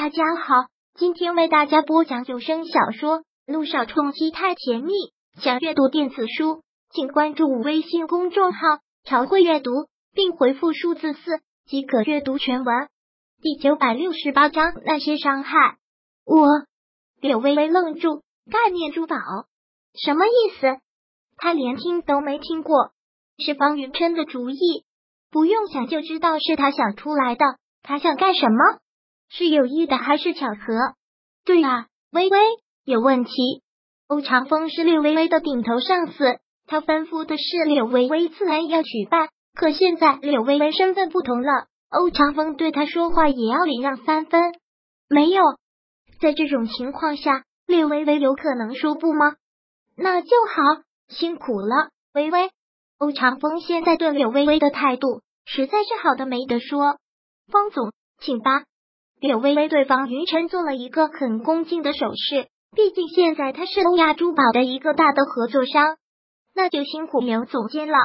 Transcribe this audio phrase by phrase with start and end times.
[0.00, 4.92] 大家好，今天为大家播讲有声小说《路上冲击太甜蜜》。
[5.42, 8.60] 想阅读电子书，请关注微信公众号
[9.02, 9.72] “朝会阅读”，
[10.14, 12.88] 并回复数字四即可阅读全文。
[13.42, 15.78] 第九百六十八章那些伤害。
[16.24, 16.46] 我
[17.20, 19.16] 柳微微愣住，概念珠宝
[20.00, 20.78] 什么意思？
[21.36, 22.92] 他连听都没听过，
[23.38, 24.84] 是方云琛的主意，
[25.32, 27.44] 不用想就知道是他想出来的。
[27.82, 28.78] 他想干什么？
[29.28, 30.94] 是有意的还是巧合？
[31.44, 32.38] 对啊，微微
[32.84, 33.32] 有问题。
[34.06, 39.28] 欧长风是柳微微的顶头上司，他吩咐的是柳微微自然要举办。
[39.54, 44.40] 可现在柳微微身份不同了，欧长风对他说话也要礼让三分。
[45.08, 45.42] 没有，
[46.20, 49.34] 在这种情况下，柳微微有可能说不吗？
[49.96, 52.50] 那就好，辛苦了，微微。
[52.98, 56.98] 欧长风现在对柳微微的态度实在是好的没得说。
[57.50, 58.64] 方总，请吧。
[59.20, 62.46] 柳微微对方云晨做了一个很恭敬的手势，
[62.76, 65.96] 毕竟现在他是欧亚珠宝的一个大的合作商，
[66.54, 67.98] 那就辛苦刘总监了。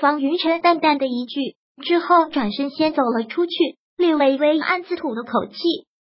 [0.00, 3.52] 方云晨淡淡的一句之后，转身先走了出去。
[3.98, 5.58] 柳微微暗自吐了口气，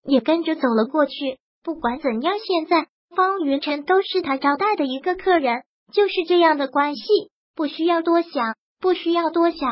[0.03, 1.37] 也跟着走了过去。
[1.63, 5.63] 不管怎样，现在方云晨都是他招待的一个客人，
[5.93, 7.03] 就是这样的关系，
[7.55, 9.69] 不需要多想，不需要多想。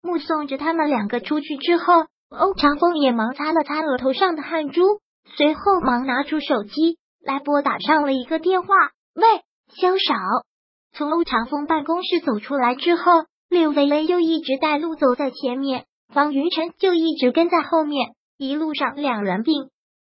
[0.00, 2.06] 目送着他们两个出去之后。
[2.30, 4.82] 欧长风也忙擦了擦额头上的汗珠，
[5.36, 8.68] 随后忙拿出手机来拨打上了一个电话。
[9.14, 9.24] 喂，
[9.74, 10.14] 萧少。
[10.92, 13.02] 从欧长风办公室走出来之后，
[13.48, 18.14] 柳微微又一直带路走在前面，方云晨就一直跟在后面。
[18.38, 19.68] 一路上两人并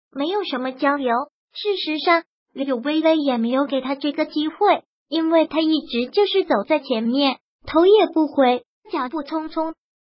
[0.10, 1.14] 没有什么交流。
[1.54, 9.74] 事实上，柳微微也没有给他这个机会，因为他一直就是走在前面，头也不回，脚步匆匆。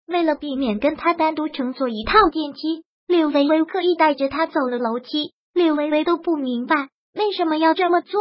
[0.09, 5.33] 为了避免跟他单独乘坐一套电梯，柳微微刻意带着他走了楼梯。
[5.53, 8.19] 柳微微都不明白为什么要这么做，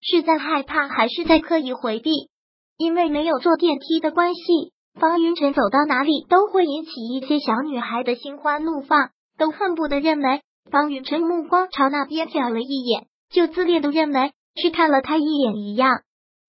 [0.00, 2.10] 是在害怕还是在刻意回避？
[2.76, 16.02] 因为没有坐电梯的关系，方云晨走到哪里都会引起一些小女孩的心花怒放，都恨不得认为方云晨目光朝那边瞟了一眼，就自恋的认为是看了他一眼一样。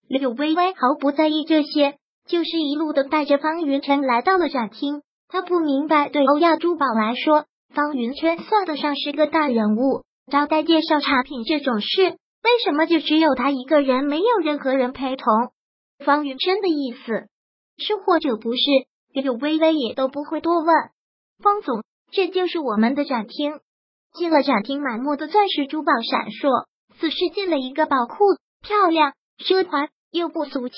[0.08, 1.98] 柳微微毫不在意这些。
[2.28, 15.26] 就是一路的带着方云晨来到了展厅，他不明白，对欧亚珠宝来说，方云琛算得上是个大人物，招待介绍产品这种事，为什么就只有他一个人，没有任何人陪同？
[16.06, 17.28] 方云琛的意思
[17.78, 18.60] 是或者不是，
[19.14, 20.68] 柳微微也都不会多问。
[21.42, 23.60] 方总，这就是我们的展厅。
[24.14, 26.66] 进了展厅，满目的钻石珠宝闪烁，
[27.00, 28.16] 似是进了一个宝库，
[28.62, 30.76] 漂亮、奢华又不俗气。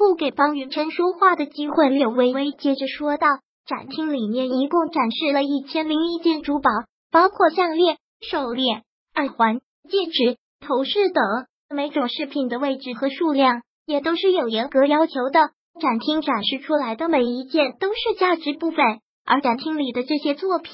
[0.00, 3.26] 不给方云琛说话的机会，柳微微接着说道
[3.68, 6.70] ：“展厅里面一共展示了一千零一件珠宝，
[7.12, 8.82] 包括项链、手链、
[9.14, 9.60] 耳环、
[9.90, 11.22] 戒指、头饰等，
[11.68, 15.50] 每种饰品的位置和数量也都是有严格要求的。
[15.78, 18.82] 展厅展示出来的每一件都是价值不菲，
[19.26, 20.72] 而展厅里的这些作品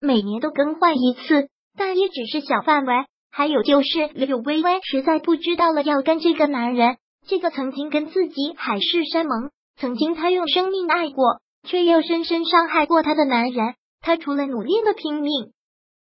[0.00, 2.94] 每年都更换一次，但也只是小范围。
[3.32, 6.96] 还有就是，柳微微实在不知道了，要跟这个男人。”
[7.28, 15.52] 这个曾经跟自己海誓山盟，曾经他用生命爱过，却又深深伤害过他的男人，他除了努力的拼命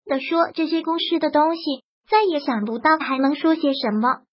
[0.03, 1.61] 的说这些公式的东西，
[2.09, 4.23] 再也想不到还能说些什么。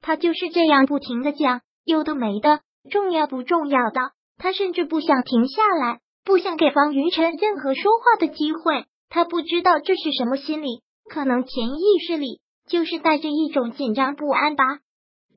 [0.00, 2.60] 他就是这样不停的讲，有的没的，
[2.92, 8.84] 重要不重要的，他甚至不想停下来，不想给方云晨任何说话的机会。
[9.08, 14.64] 他不知道这是什么心理，可能潜意识里就是带着一种紧张不安吧。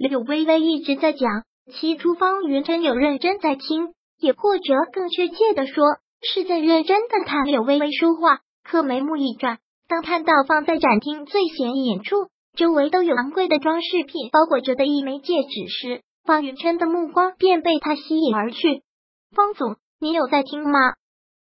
[0.07, 1.43] 柳微微一直在讲，
[1.73, 8.39] 起初方云晨有认真在听，也或者更确切的说，是在认真的看柳微微说话。
[8.63, 9.57] 可眉目一转，
[9.89, 12.15] 当看到放在展厅最显眼处，
[12.55, 18.83] 周围都有昂贵的装饰品包裹着的一枚戒指时，方云琛的目光便被他吸引而去。
[19.35, 20.79] 方总，你有在听吗？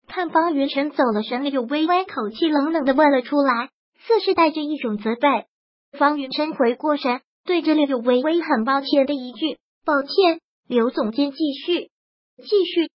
[0.08, 3.70] 看方云晨走了神，柳微微口气冷冷的问了出来，
[4.00, 5.46] 似是带着一种责备。
[5.92, 7.22] 方云琛回过神。
[7.48, 11.90] 对着柳微微很抱歉的一句抱歉，刘总监继续
[12.44, 12.92] 继续。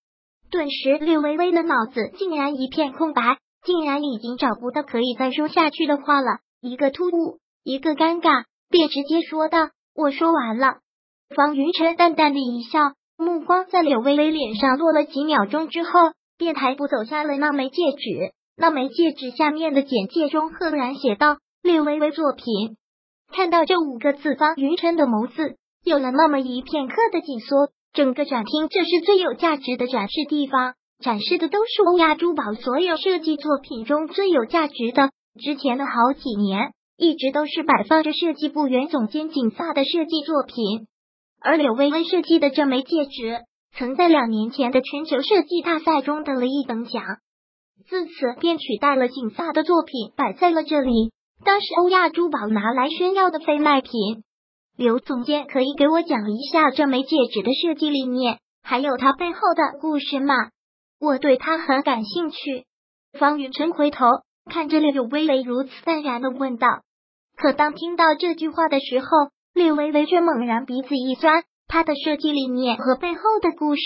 [0.50, 6.40] 顿时，柳微微的脑子竟然一片空白，竟然已经找不到可以再说下去的话了。
[6.60, 10.80] 一个突兀，一个尴尬，便直接说道：“我说完了。”
[11.34, 15.90] 方云晨淡淡的一笑，目光在柳微微脸上落了几秒钟之后，
[16.36, 18.34] 便抬步走下了那枚戒指。
[18.54, 22.76] 那枚戒指下面的简介中赫然写道：“柳微微作品。”
[23.32, 27.70] 看到这五个字，方云晨的眸子有了那么一片刻的紧缩。
[27.94, 40.86] 整个展厅，这是最有价值的展示地方，展示的都是欧亚珠宝所有设计作品中最有价值的，之前的好几年，一直都是摆放着设计部原总监景萨的设计作品，
[41.38, 43.40] 而柳薇薇设计的这枚戒指，
[43.76, 47.04] 曾在两年前的全球设计大赛中得了一等奖，
[47.90, 51.12] 自此便取代了景萨的作品摆在了这里，
[51.44, 54.24] 当是欧亚珠宝拿来炫耀的非卖品。
[54.76, 60.34] 刘总监可以给我讲一下这枚戒指的设计理念，还有它背后的故事吗？
[61.00, 62.64] 我对它很感兴趣。
[63.18, 64.06] 方云晨回头。
[64.50, 66.66] 看着柳微微如此淡然的问道，
[67.36, 69.06] 可当听到这句话的时候，
[69.54, 71.44] 柳微微却猛然鼻子一酸。
[71.68, 73.82] 他的设计理念和背后的故事，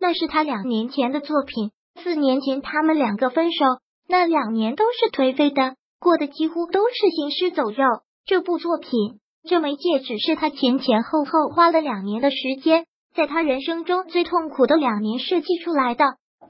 [0.00, 1.72] 那是他两年前的作品。
[2.02, 3.66] 四年前他们两个分手，
[4.08, 5.76] 那两年都是颓废的，
[6.06, 7.84] 过的几乎都是行尸走肉。
[8.26, 16.04] 这部作品，这枚戒指是他前前后后花了两年的时间，在他人生中最痛苦的两年设计出来的，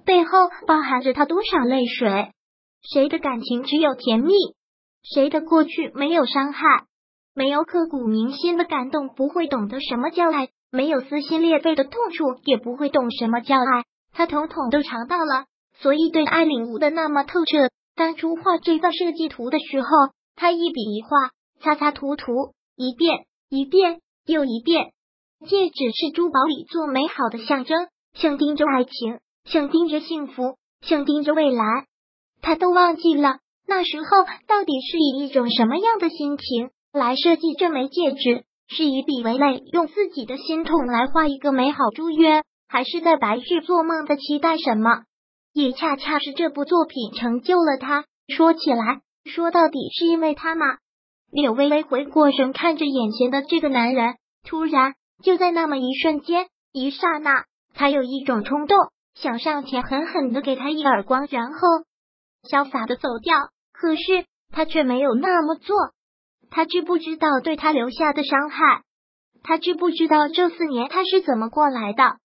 [0.04, 0.30] 背后
[0.66, 2.32] 包含着他多少泪水。
[2.82, 4.34] 谁的感情只有甜蜜？
[5.02, 6.84] 谁的过去没有伤害？
[7.34, 13.84] 没有刻骨铭心的感动，不会懂得什么叫爱；没有撕心裂肺的痛楚，也不会懂什么叫爱。
[14.12, 15.46] 他统统都尝到了，
[15.78, 17.70] 所以对爱领悟的那么透彻。
[17.96, 19.88] 当初画这份设计图的时候，
[20.36, 24.92] 他一笔一画，擦擦涂涂，一遍一遍又一遍。
[25.48, 31.64] 戒指是珠宝里做美好的象征，像盯着爱情，像盯着幸福，像盯着未来。
[32.42, 34.04] 他都忘记了那时候
[34.46, 45.04] 到底是以一种什么样的心情来设计这枚戒指，是以笔为泪，用自己的心痛来画一个美好祝愿，还是在白日做梦的期待什么？
[45.56, 48.04] 也恰恰是这部作品成就了他。
[48.28, 50.66] 说起来，说到底是因为他吗？
[51.32, 54.16] 柳微微回过神，看着眼前的这个男人，
[54.46, 54.92] 突然
[55.22, 58.76] 就在那么一瞬间、一刹那，他有一种冲动，
[59.14, 61.58] 想上前狠狠的给他一耳光，然后。
[62.50, 63.34] 潇洒的走掉，
[63.72, 65.74] 可是他却没有那么做。
[66.50, 68.82] 他知不知道对他留下的伤害？
[69.42, 72.18] 他知不知道这四年他是怎么过来的？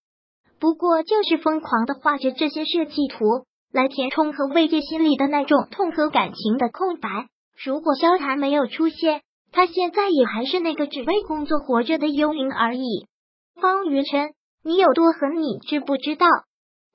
[0.61, 7.29] 不过就是疯狂的画着这些设计图，来填充和慰藉心里的那种痛和感情的空白。
[7.65, 13.07] 如果萧谈没有出现，他现在也还是那个只为工作活着的幽灵而已。
[13.59, 16.27] 方云晨，你有多狠，你知不知道？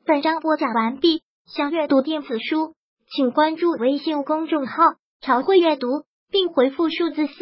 [0.04, 1.22] 本章播讲完毕，
[1.52, 2.74] 想阅读电子书。
[3.10, 4.84] 请关注微信公众号
[5.20, 5.88] “朝会阅读”，
[6.30, 7.34] 并回复数字四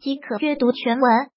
[0.00, 1.30] 即可阅读全文。